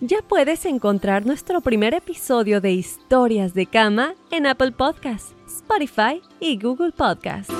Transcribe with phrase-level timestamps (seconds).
[0.00, 6.58] Ya puedes encontrar nuestro primer episodio de Historias de Cama en Apple Podcasts, Spotify y
[6.58, 7.50] Google Podcasts.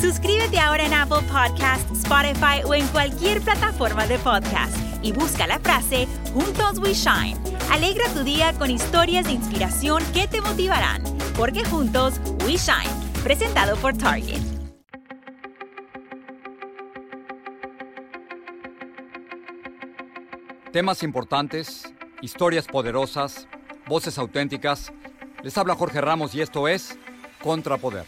[0.00, 5.58] Suscríbete ahora en Apple Podcasts, Spotify o en cualquier plataforma de podcast y busca la
[5.58, 7.36] frase Juntos We Shine.
[7.72, 11.02] Alegra tu día con historias de inspiración que te motivarán,
[11.36, 12.97] porque juntos We Shine
[13.28, 14.40] presentado por Target.
[20.72, 23.46] Temas importantes, historias poderosas,
[23.86, 24.94] voces auténticas.
[25.42, 26.98] Les habla Jorge Ramos y esto es
[27.42, 28.06] Contrapoder.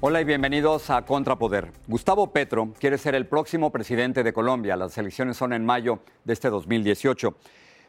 [0.00, 1.70] Hola y bienvenidos a Contrapoder.
[1.86, 4.76] Gustavo Petro quiere ser el próximo presidente de Colombia.
[4.76, 7.36] Las elecciones son en mayo de este 2018.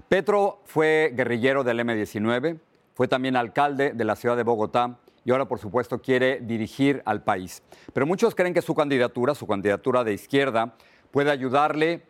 [0.10, 2.60] Petro fue guerrillero del M-19,
[2.98, 7.24] fue también alcalde de la ciudad de Bogotá y ahora, por supuesto, quiere dirigir al
[7.24, 7.62] país.
[7.94, 10.74] Pero muchos creen que su candidatura, su candidatura de izquierda,
[11.12, 12.02] puede ayudarle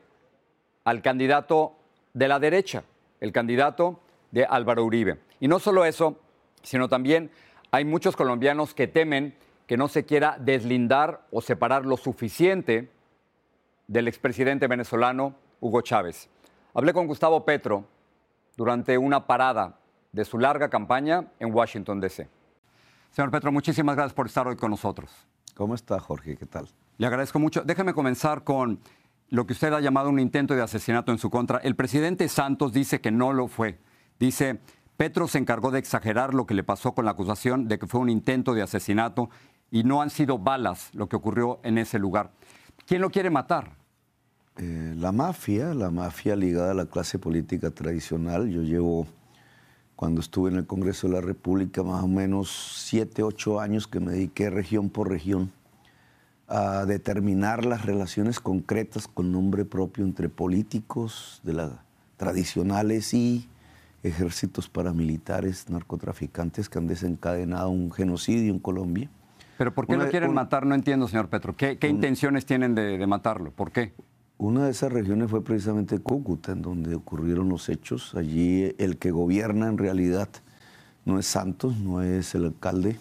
[0.85, 1.75] al candidato
[2.13, 2.85] de la derecha,
[3.19, 3.99] el candidato
[4.31, 5.19] de Álvaro Uribe.
[5.41, 6.21] Y no solo eso,
[6.63, 7.31] sino también
[7.69, 12.89] hay muchos colombianos que temen que no se quiera deslindar o separar lo suficiente
[13.87, 16.29] del expresidente venezolano Hugo Chávez.
[16.73, 17.83] Hablé con Gustavo Petro
[18.55, 19.79] durante una parada
[20.17, 22.27] de su larga campaña en Washington, D.C.
[23.11, 25.11] Señor Petro, muchísimas gracias por estar hoy con nosotros.
[25.55, 26.35] ¿Cómo está, Jorge?
[26.35, 26.67] ¿Qué tal?
[26.97, 27.61] Le agradezco mucho.
[27.61, 28.79] Déjeme comenzar con
[29.29, 31.59] lo que usted ha llamado un intento de asesinato en su contra.
[31.59, 33.79] El presidente Santos dice que no lo fue.
[34.19, 34.59] Dice,
[34.97, 38.01] Petro se encargó de exagerar lo que le pasó con la acusación de que fue
[38.01, 39.29] un intento de asesinato
[39.69, 42.31] y no han sido balas lo que ocurrió en ese lugar.
[42.87, 43.77] ¿Quién lo quiere matar?
[44.57, 48.49] Eh, la mafia, la mafia ligada a la clase política tradicional.
[48.49, 49.05] Yo llevo
[49.97, 53.99] cuando estuve en el Congreso de la República, más o menos siete, ocho años que
[53.99, 55.51] me dediqué región por región
[56.47, 61.83] a determinar las relaciones concretas con nombre propio entre políticos de la,
[62.15, 63.49] tradicionales y
[64.03, 69.09] ejércitos paramilitares, narcotraficantes que han desencadenado un genocidio en Colombia.
[69.57, 70.67] ¿Pero por qué lo quieren matar?
[70.67, 71.55] No entiendo, señor Petro.
[71.55, 73.49] ¿Qué, intenciones tienen de, de matarlo?
[73.49, 73.93] ¿Por qué?
[74.39, 78.13] Una de esas regiones fue precisamente Cúcuta, en donde ocurrieron los hechos.
[78.13, 80.29] Allí el que gobierna en realidad
[81.05, 82.99] no es Santos, no es el alcalde.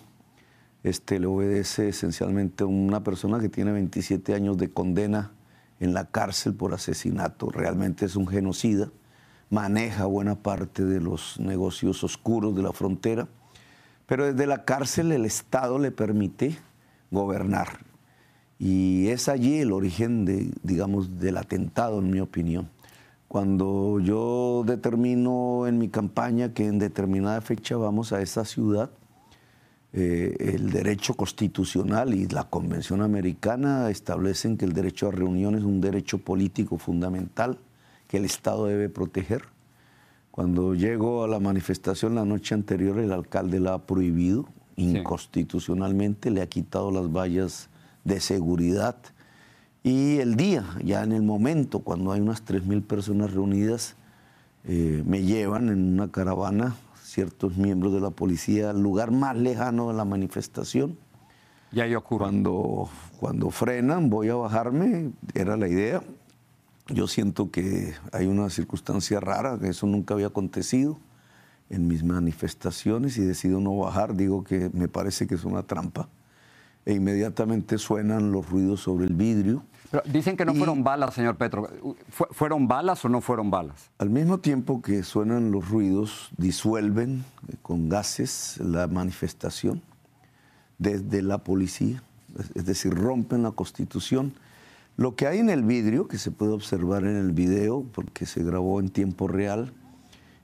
[0.82, 5.32] Este le obedece esencialmente a una persona que tiene 27 años de condena
[5.78, 7.50] en la cárcel por asesinato.
[7.50, 8.88] Realmente es un genocida.
[9.50, 13.28] Maneja buena parte de los negocios oscuros de la frontera.
[14.06, 16.56] Pero desde la cárcel el Estado le permite
[17.10, 17.80] gobernar.
[18.58, 22.70] Y es allí el origen, de, digamos, del atentado, en mi opinión.
[23.28, 28.90] Cuando yo determino en mi campaña que en determinada fecha vamos a esa ciudad,
[29.92, 35.64] eh, el derecho constitucional y la Convención Americana establecen que el derecho a reunión es
[35.64, 37.58] un derecho político fundamental
[38.06, 39.42] que el Estado debe proteger.
[40.30, 44.46] Cuando llego a la manifestación la noche anterior, el alcalde la ha prohibido
[44.76, 47.70] inconstitucionalmente, le ha quitado las vallas
[48.06, 48.96] de seguridad.
[49.82, 53.96] Y el día, ya en el momento, cuando hay unas 3.000 personas reunidas,
[54.64, 59.88] eh, me llevan en una caravana ciertos miembros de la policía al lugar más lejano
[59.88, 60.96] de la manifestación.
[61.72, 62.24] Y ahí ocurre.
[62.24, 66.02] Cuando, cuando frenan, voy a bajarme, era la idea.
[66.88, 70.98] Yo siento que hay una circunstancia rara, que eso nunca había acontecido
[71.70, 74.14] en mis manifestaciones y decido no bajar.
[74.14, 76.08] Digo que me parece que es una trampa
[76.86, 79.64] e inmediatamente suenan los ruidos sobre el vidrio.
[79.90, 81.68] Pero dicen que no fueron balas, señor Petro.
[82.08, 83.90] ¿Fueron balas o no fueron balas?
[83.98, 89.82] Al mismo tiempo que suenan los ruidos, disuelven eh, con gases la manifestación
[90.78, 92.02] desde la policía,
[92.54, 94.34] es decir, rompen la constitución.
[94.96, 98.44] Lo que hay en el vidrio, que se puede observar en el video, porque se
[98.44, 99.72] grabó en tiempo real,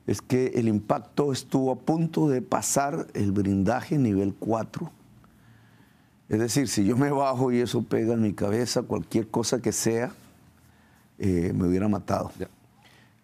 [0.08, 4.90] es que el impacto estuvo a punto de pasar el blindaje nivel 4
[6.32, 9.70] es decir, si yo me bajo y eso pega en mi cabeza, cualquier cosa que
[9.70, 10.12] sea,
[11.19, 12.31] eh, me hubiera matado.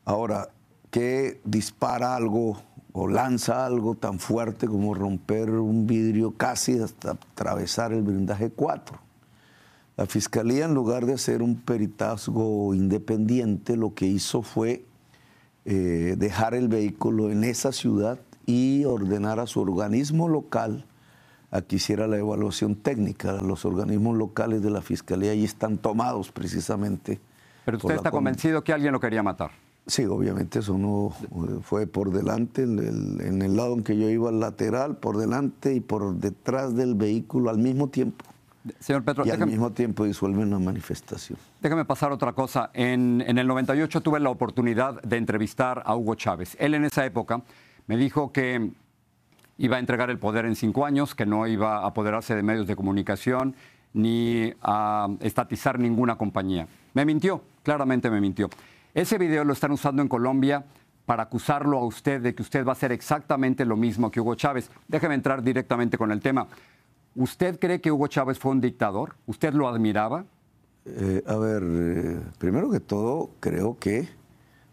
[0.04, 0.50] Ahora,
[0.90, 2.60] ¿qué dispara algo
[2.92, 8.98] o lanza algo tan fuerte como romper un vidrio casi hasta atravesar el blindaje 4?
[9.96, 14.84] La fiscalía, en lugar de hacer un peritazgo independiente, lo que hizo fue
[15.64, 20.84] eh, dejar el vehículo en esa ciudad y ordenar a su organismo local
[21.50, 23.40] a que hiciera la evaluación técnica.
[23.40, 27.20] Los organismos locales de la fiscalía ahí están tomados precisamente.
[27.64, 29.50] Pero usted está convencido que alguien lo quería matar.
[29.86, 34.30] Sí, obviamente eso no eh, fue por delante, en el, lado en que yo iba
[34.30, 38.26] lateral, por delante y por detrás del vehículo al mismo tiempo.
[38.80, 41.38] Señor Petro, y al mismo tiempo disuelve una manifestación.
[41.62, 42.70] Déjame pasar otra cosa.
[42.74, 46.54] En, en, el 98 tuve la oportunidad de entrevistar a Hugo Chávez.
[46.60, 47.42] Él en esa época
[47.86, 48.70] me dijo que
[49.58, 52.66] iba a entregar el poder en cinco años, que no iba a apoderarse de medios
[52.66, 53.54] de comunicación
[53.92, 56.68] ni a estatizar ninguna compañía.
[56.94, 58.48] Me mintió, claramente me mintió.
[58.94, 60.64] Ese video lo están usando en Colombia
[61.04, 64.34] para acusarlo a usted de que usted va a hacer exactamente lo mismo que Hugo
[64.34, 64.70] Chávez.
[64.86, 66.46] Déjeme entrar directamente con el tema.
[67.14, 69.14] ¿Usted cree que Hugo Chávez fue un dictador?
[69.26, 70.24] ¿Usted lo admiraba?
[70.84, 74.08] Eh, a ver, eh, primero que todo, creo que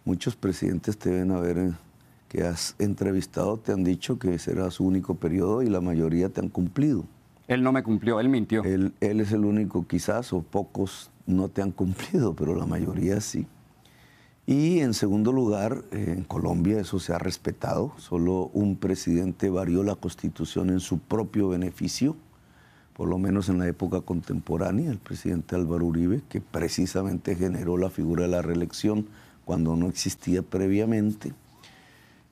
[0.04, 1.72] muchos presidentes te deben haber eh,
[2.36, 6.42] que has entrevistado te han dicho que será su único periodo y la mayoría te
[6.42, 7.06] han cumplido.
[7.48, 8.64] Él no me cumplió, él mintió.
[8.66, 13.22] Él, él es el único quizás, o pocos no te han cumplido, pero la mayoría
[13.22, 13.48] sí.
[14.46, 17.94] Y en segundo lugar, en Colombia eso se ha respetado.
[17.98, 22.18] Solo un presidente varió la constitución en su propio beneficio,
[22.94, 27.90] por lo menos en la época contemporánea, el presidente Álvaro Uribe, que precisamente generó la
[27.90, 29.08] figura de la reelección
[29.46, 31.34] cuando no existía previamente.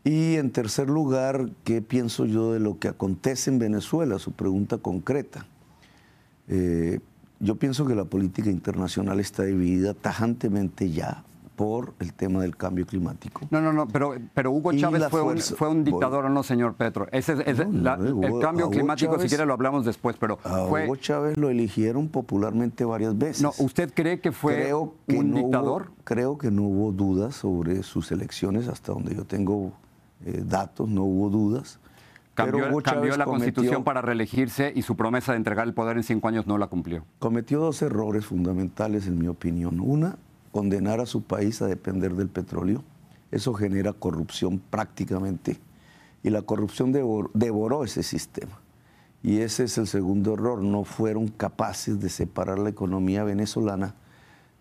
[0.04, 4.20] Y en tercer lugar, ¿qué pienso yo de lo que acontece en Venezuela?
[4.20, 5.46] Su pregunta concreta.
[6.50, 7.00] Eh,
[7.40, 11.24] yo pienso que la política internacional está dividida tajantemente ya
[11.56, 13.42] por el tema del cambio climático.
[13.52, 16.74] No, no, no, pero, pero Hugo Chávez fue un, fue un, dictador o no, señor
[16.74, 17.08] Petro.
[17.12, 17.84] Ese, es el
[18.42, 23.18] cambio climático, si quiere lo hablamos después, pero a Hugo Chávez lo eligieron popularmente varias
[23.18, 23.44] veces.
[23.44, 25.92] No, ¿usted cree que fue un dictador?
[26.04, 29.72] creo que no hubo dudas sobre sus elecciones, hasta donde yo tengo
[30.26, 31.80] eh, datos, no hubo dudas.
[32.34, 36.48] Cambió, la constitución para reelegirse y su promesa de entregar el poder en cinco años
[36.48, 37.06] no la cumplió.
[37.20, 39.80] Cometió dos errores fundamentales, en mi opinión.
[39.80, 40.18] Una,
[40.52, 42.84] condenar a su país a depender del petróleo.
[43.30, 45.60] Eso genera corrupción prácticamente.
[46.24, 48.60] Y la corrupción devoró ese sistema.
[49.22, 50.64] Y ese es el segundo error.
[50.64, 53.94] No fueron capaces de separar la economía venezolana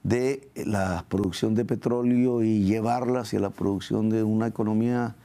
[0.03, 5.17] de la producción de petróleo y llevarla hacia la producción de una economía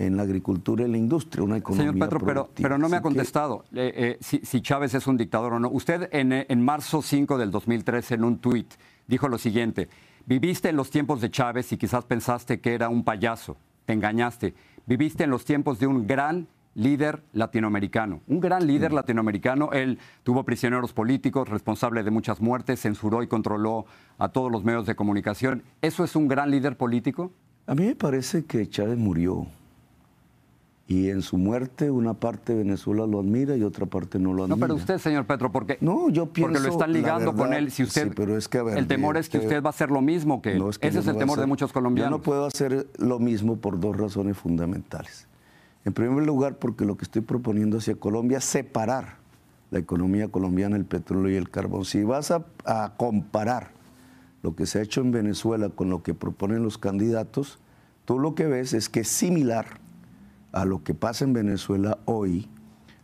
[0.00, 3.02] en la agricultura y la industria, una economía Señor Petro, pero, pero, no me ha
[3.02, 5.68] contestado eh, eh, si, Chávez es un dictador o no.
[5.68, 8.72] Usted en, en marzo 5 del 2013 en un tuit
[9.06, 9.90] dijo lo siguiente,
[10.24, 14.54] viviste en los tiempos de Chávez y quizás pensaste que era un payaso, te engañaste,
[14.86, 19.70] viviste en los tiempos de un gran líder latinoamericano, un gran líder latinoamericano.
[19.72, 23.84] Él tuvo prisioneros políticos, responsable de muchas muertes, censuró y controló
[24.16, 25.62] a todos los medios de comunicación.
[25.82, 27.32] ¿Eso es un gran líder político?
[27.66, 29.46] A mí me parece que Chávez murió
[30.90, 34.42] y en su muerte una parte de Venezuela lo admira y otra parte no lo
[34.42, 34.56] admira.
[34.56, 37.70] No, pero usted, señor Petro, porque, no, yo pienso, porque lo están ligando con él.
[37.70, 40.42] Si usted, pero es que, el temor es que usted va a hacer lo mismo
[40.42, 40.64] que él.
[40.80, 42.10] Ese es el temor de muchos colombianos.
[42.10, 45.28] Yo no puedo hacer lo mismo por dos razones fundamentales.
[45.84, 49.18] En primer lugar, porque lo que estoy proponiendo hacia Colombia es separar
[49.70, 51.84] la economía colombiana, el petróleo y el carbón.
[51.84, 53.70] Si vas a, a comparar
[54.42, 57.60] lo que se ha hecho en Venezuela con lo que proponen los candidatos,
[58.04, 59.78] tú lo que ves es que es similar
[60.52, 62.48] a lo que pasa en Venezuela hoy,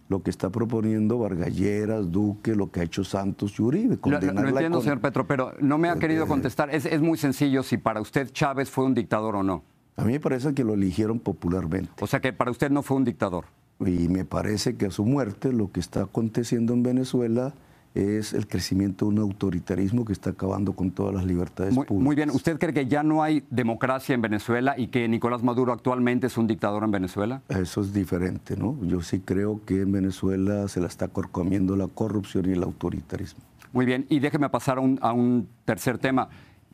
[0.09, 3.99] lo que está proponiendo Vargalleras, Duque, lo que ha hecho Santos y Uribe.
[4.05, 6.75] Lo, entiendo, señor Petro, pero no me ha querido eh, contestar.
[6.75, 9.65] Es, es, muy sencillo si para usted Chávez fue un dictador o no.
[9.97, 11.91] A mí me parece que lo eligieron popularmente.
[12.01, 13.47] O sea que para usted no fue un dictador.
[13.81, 17.55] Y me parece que a su muerte lo que está aconteciendo en Venezuela
[17.97, 22.05] es el crecimiento de un autoritarismo que está acabando con todas las libertades muy, públicas.
[22.05, 25.73] Muy bien, ¿usted cree que ya no hay democracia en Venezuela y que Nicolás Maduro
[25.73, 27.43] actualmente es un dictador en Venezuela?
[27.49, 28.79] Eso es diferente, ¿no?
[28.83, 33.41] Yo sí creo que en Venezuela se la está comiendo la corrupción y el autoritarismo.
[33.73, 36.29] Muy bien, y déjeme pasar a un, a un tercer tema.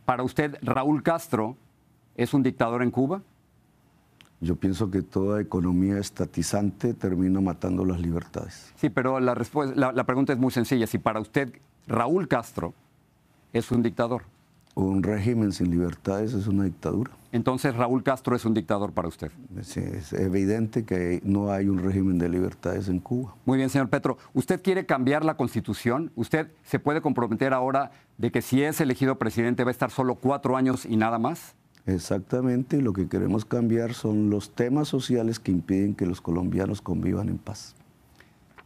[0.05, 1.57] Para usted, Raúl Castro
[2.17, 3.23] es un dictador en Cuba?
[4.43, 8.73] Yo pienso que toda economía estatizante termina matando las libertades.
[8.75, 10.85] Sí, pero la, la, pregunta es muy sencilla.
[10.89, 11.53] Si para usted
[11.87, 12.75] Raúl Castro
[13.53, 14.25] es un dictador.
[14.75, 17.13] Un régimen sin libertades es una dictadura.
[17.31, 19.31] Entonces Raúl Castro es un dictador para usted.
[19.61, 23.37] Sí, es evidente que no hay un régimen de libertades en Cuba.
[23.45, 24.19] Muy bien, señor Petro.
[24.35, 26.11] ¿Usted quiere cambiar la constitución?
[26.17, 30.17] ¿Usted se puede comprometer ahora de que si es elegido presidente va a estar solo
[30.17, 31.55] cuatro años y nada más?
[31.87, 37.29] Exactamente, lo que queremos cambiar son los temas sociales que impiden que los colombianos convivan
[37.29, 37.75] en paz.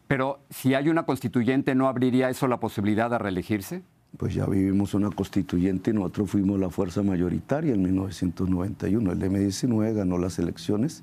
[0.07, 3.83] Pero si hay una constituyente, ¿no abriría eso la posibilidad de reelegirse?
[4.19, 9.13] Pues ya vivimos una constituyente y nosotros fuimos la fuerza mayoritaria en 1991.
[9.13, 11.03] El M19 ganó las elecciones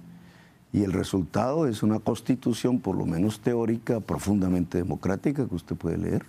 [0.72, 5.98] y el resultado es una constitución, por lo menos teórica, profundamente democrática, que usted puede
[5.98, 6.26] leer.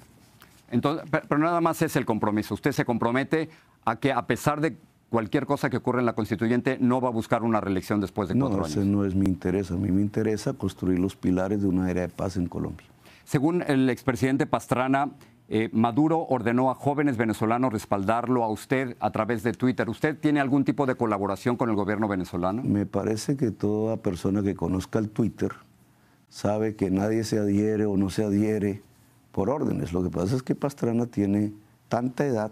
[0.70, 2.54] Entonces, pero nada más es el compromiso.
[2.54, 3.48] Usted se compromete
[3.84, 4.76] a que a pesar de
[5.14, 8.34] cualquier cosa que ocurra en la constituyente, no va a buscar una reelección después de
[8.34, 8.76] cuatro no, años.
[8.76, 9.70] No, ese no es mi interés.
[9.70, 12.84] A mí me interesa construir los pilares de una era de paz en Colombia.
[13.22, 15.12] Según el expresidente Pastrana,
[15.48, 19.88] eh, Maduro ordenó a jóvenes venezolanos respaldarlo a usted a través de Twitter.
[19.88, 22.64] ¿Usted tiene algún tipo de colaboración con el gobierno venezolano?
[22.64, 25.52] Me parece que toda persona que conozca el Twitter
[26.28, 28.82] sabe que nadie se adhiere o no se adhiere
[29.30, 29.92] por órdenes.
[29.92, 31.52] Lo que pasa es que Pastrana tiene
[31.88, 32.50] tanta edad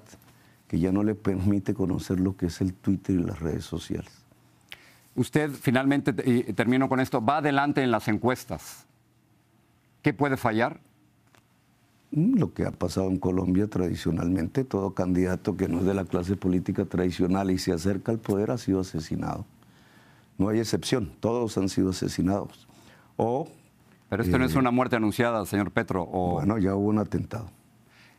[0.73, 4.11] que ya no le permite conocer lo que es el Twitter y las redes sociales.
[5.15, 8.87] Usted finalmente, y termino con esto, va adelante en las encuestas.
[10.01, 10.81] ¿Qué puede fallar?
[12.13, 16.07] Mm, lo que ha pasado en Colombia tradicionalmente, todo candidato que no es de la
[16.07, 19.45] clase política tradicional y se acerca al poder ha sido asesinado.
[20.39, 22.67] No hay excepción, todos han sido asesinados.
[23.19, 23.47] O,
[24.09, 26.09] Pero esto no es eh, una muerte anunciada, señor Petro.
[26.11, 27.51] O, Bueno, ya hubo un atentado.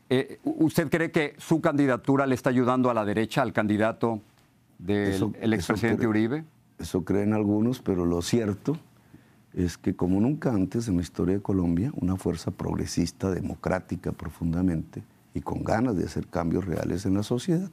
[0.10, 4.22] Eh, ¿Usted cree que su candidatura le está ayudando a la derecha, al candidato
[4.80, 6.08] del eso expresidente.
[6.08, 6.44] Uribe?
[6.80, 8.78] Eso creen algunos, pero lo cierto
[9.54, 15.04] es que como nunca antes en la historia de Colombia, una fuerza progresista, democrática profundamente
[15.34, 17.70] y con ganas de hacer cambios reales en la sociedad,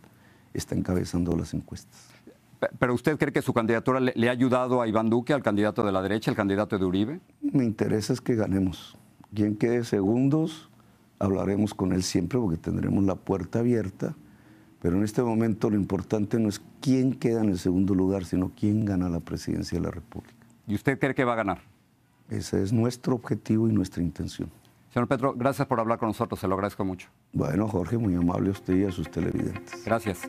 [0.55, 2.09] está encabezando las encuestas.
[2.59, 5.43] Pe- ¿Pero usted cree que su candidatura le, le ha ayudado a Iván Duque, al
[5.43, 7.21] candidato de la derecha, al candidato de Uribe?
[7.41, 8.97] Me interesa es que ganemos.
[9.35, 10.70] Quien quede segundos,
[11.21, 14.17] hablaremos con él siempre porque tendremos la puerta abierta.
[14.81, 18.51] Pero en este momento lo importante no es quién queda en el segundo lugar, sino
[18.57, 20.35] quién gana la presidencia de la República.
[20.67, 21.61] ¿Y usted cree que va a ganar?
[22.31, 24.51] Ese es nuestro objetivo y nuestra intención.
[24.93, 27.09] Señor Petro, gracias por hablar con nosotros, se lo agradezco mucho.
[27.33, 29.85] Bueno, Jorge, muy amable a usted y a sus televidentes.
[29.85, 30.29] Gracias.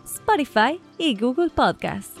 [0.11, 2.20] Spotify y Google Podcasts.